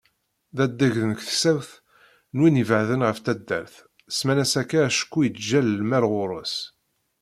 [0.55, 1.69] D adeg n teksawt
[2.35, 3.75] d win ibeεden ɣef taddart,
[4.15, 6.55] semman-as akka acku yettjal lmal ɣur-s.